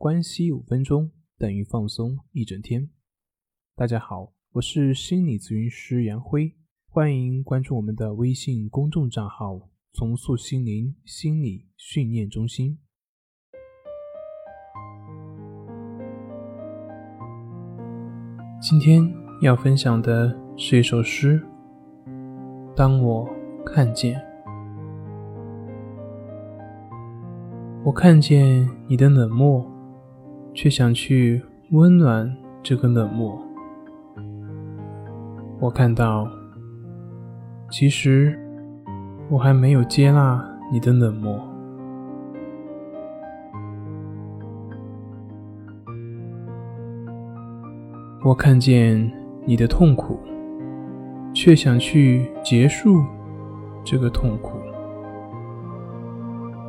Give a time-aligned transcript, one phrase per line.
[0.00, 2.88] 关系五分钟等于放松一整天。
[3.76, 6.54] 大家好，我是心理咨询师杨辉，
[6.88, 12.78] 欢迎关注我们的微信公众账号“重塑心灵心理训练中心”。
[18.58, 19.06] 今天
[19.42, 21.46] 要分享的是一首诗。
[22.74, 23.28] 当我
[23.66, 24.18] 看见，
[27.84, 29.70] 我看见你的冷漠，
[30.52, 33.40] 却想去温暖这个冷漠。
[35.60, 36.26] 我看到，
[37.70, 38.38] 其实
[39.28, 40.42] 我还没有接纳
[40.72, 41.38] 你的冷漠。
[48.22, 49.10] 我看见
[49.46, 50.20] 你的痛苦，
[51.32, 53.02] 却想去结束
[53.82, 54.58] 这个痛苦。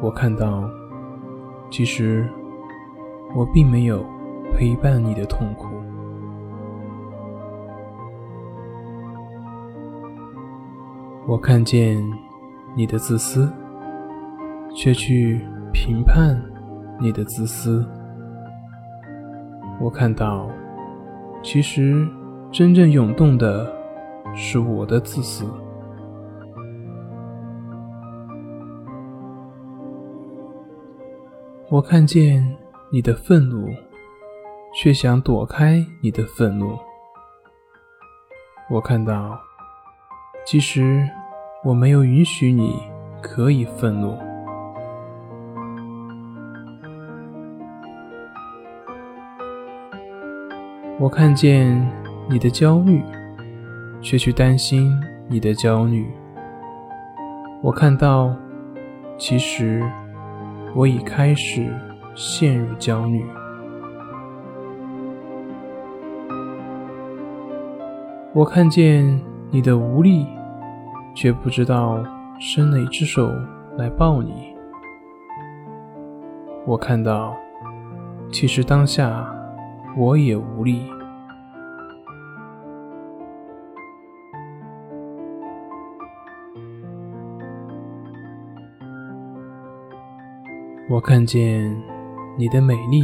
[0.00, 0.68] 我看到，
[1.70, 2.26] 其实
[3.34, 4.04] 我并没有
[4.54, 5.66] 陪伴你的痛苦。
[11.26, 12.02] 我看见
[12.76, 13.50] 你的自私，
[14.74, 15.40] 却去
[15.72, 16.40] 评判
[17.00, 17.86] 你的自私。
[19.80, 20.48] 我看到。
[21.42, 22.08] 其实，
[22.50, 23.70] 真正涌动的
[24.34, 25.44] 是我的自私。
[31.68, 32.42] 我看见
[32.94, 33.74] 你的愤怒，
[34.72, 36.78] 却想躲开你的愤怒。
[38.70, 39.36] 我看到，
[40.46, 41.04] 其实
[41.64, 42.72] 我没有允许你
[43.20, 44.16] 可以愤怒。
[51.00, 51.84] 我看见
[52.30, 53.02] 你的焦虑，
[54.00, 56.08] 却去担心你的焦虑。
[57.60, 58.32] 我看到，
[59.18, 59.82] 其实
[60.76, 61.68] 我已开始
[62.14, 63.24] 陷入焦虑。
[68.32, 69.20] 我看见
[69.50, 70.26] 你的无力，
[71.14, 72.04] 却不知道
[72.40, 73.30] 伸了一只手
[73.76, 74.54] 来抱你。
[76.66, 77.36] 我看到，
[78.32, 79.30] 其实当下。
[79.96, 80.90] 我也无力。
[90.90, 91.72] 我看见
[92.36, 93.02] 你的美丽，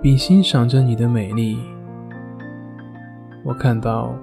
[0.00, 1.58] 并欣赏着你的美丽。
[3.44, 4.14] 我看到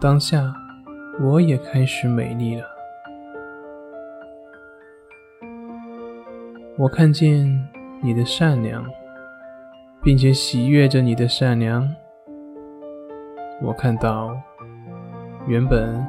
[0.00, 0.52] 当下，
[1.22, 2.64] 我也开始美丽了。
[6.76, 7.46] 我看见
[8.02, 8.84] 你的善良。
[10.04, 11.88] 并且喜悦着你的善良，
[13.62, 14.38] 我看到，
[15.46, 16.06] 原本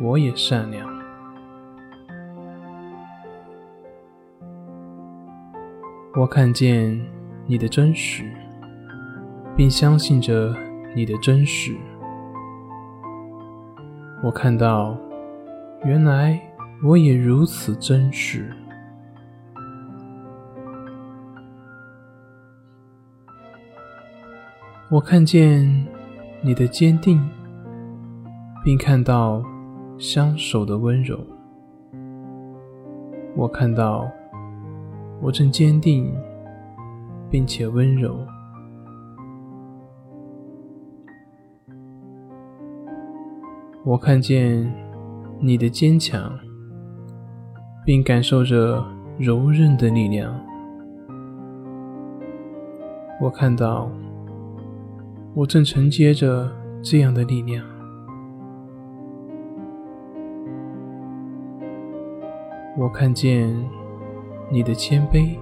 [0.00, 0.99] 我也善良。
[6.16, 7.00] 我看见
[7.46, 8.24] 你的真实，
[9.56, 10.52] 并相信着
[10.94, 11.72] 你的真实。
[14.20, 14.96] 我看到，
[15.84, 16.38] 原来
[16.82, 18.52] 我也如此真实。
[24.90, 25.86] 我看见
[26.42, 27.24] 你的坚定，
[28.64, 29.40] 并看到
[29.96, 31.24] 相守的温柔。
[33.36, 34.10] 我看到
[35.20, 36.12] 我正坚定，
[37.30, 38.18] 并且温柔。
[43.84, 44.72] 我看见
[45.38, 46.32] 你的坚强，
[47.84, 48.84] 并感受着
[49.18, 50.34] 柔韧的力量。
[53.20, 53.90] 我看到。
[55.32, 56.50] 我正承接着
[56.82, 57.64] 这样的力量。
[62.76, 63.48] 我看见
[64.52, 65.38] 你的谦卑，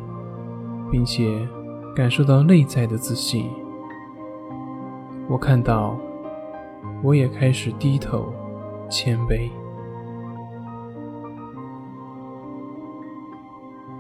[0.90, 1.48] 并且
[1.96, 3.48] 感受到内在的自信。
[5.28, 5.96] 我看到，
[7.02, 8.32] 我也开始低头
[8.90, 9.48] 谦卑。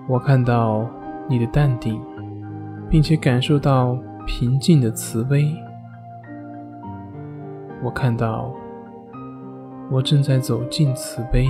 [0.06, 0.86] 我看到
[1.28, 2.00] 你的淡定，
[2.90, 5.54] 并且感受到平静的慈悲。
[7.82, 8.52] 我看到，
[9.90, 11.48] 我正在走进慈悲。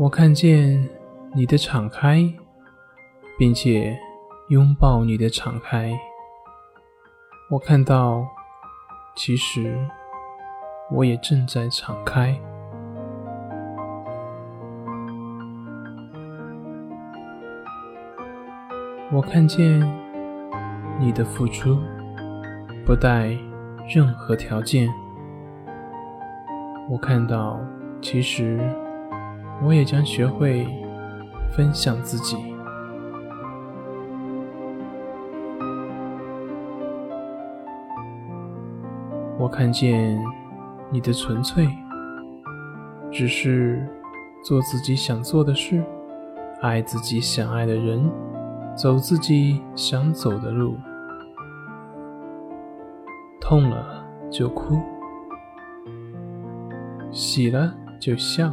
[0.00, 0.88] 我看见
[1.34, 2.22] 你的敞开，
[3.36, 3.98] 并且
[4.48, 5.92] 拥抱你的敞开。
[7.50, 8.24] 我看到，
[9.16, 9.76] 其实
[10.92, 12.40] 我也正在敞开。
[19.10, 19.80] 我看见
[21.00, 21.76] 你的付出
[22.86, 23.36] 不带
[23.88, 24.88] 任何条件。
[26.88, 27.58] 我看到，
[28.00, 28.60] 其实
[29.62, 30.66] 我也将学会
[31.50, 32.36] 分享自己。
[39.38, 40.18] 我看见
[40.90, 41.68] 你的纯粹，
[43.10, 43.86] 只是
[44.44, 45.82] 做自己想做的事，
[46.60, 48.10] 爱自己想爱的人，
[48.76, 50.76] 走自己想走的路。
[53.40, 54.78] 痛了就哭，
[57.10, 58.52] 喜了就笑，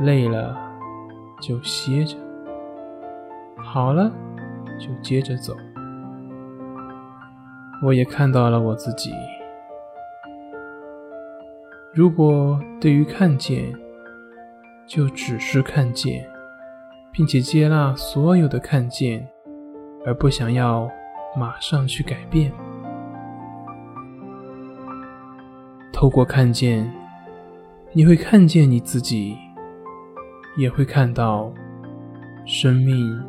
[0.00, 0.56] 累了
[1.40, 2.16] 就歇着，
[3.56, 4.12] 好了
[4.78, 5.54] 就接着走。
[7.82, 9.10] 我也看到了我自己。
[11.92, 13.72] 如果对于看见，
[14.86, 16.28] 就只是看见，
[17.10, 19.26] 并且接纳所有的看见，
[20.04, 20.90] 而不想要
[21.36, 22.52] 马上去改变。
[25.92, 26.92] 透过看见，
[27.92, 29.36] 你会看见你自己，
[30.56, 31.52] 也会看到
[32.46, 33.22] 生命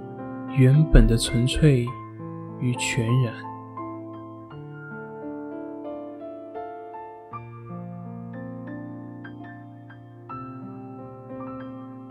[0.58, 1.86] 原本的纯粹
[2.60, 3.34] 与全然。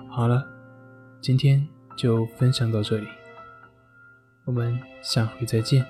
[0.09, 0.43] 好了，
[1.21, 1.67] 今天
[1.97, 3.07] 就分享到这里，
[4.45, 5.85] 我们下回再见。